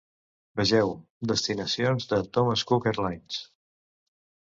"Vegeu: 0.59 0.93
destinacions 1.31 2.07
de 2.13 2.19
Thomas 2.37 2.65
Cook 2.73 2.89
Airlines" 2.93 3.39